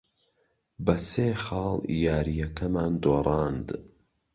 [0.85, 3.67] بە سێ خاڵ یارییەکەمان دۆڕاند.